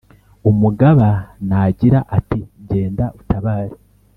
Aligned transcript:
Umugaba 0.49 1.09
nagira 1.47 1.99
ati: 2.17 2.39
"Genda 2.67 3.05
utabare," 3.19 3.75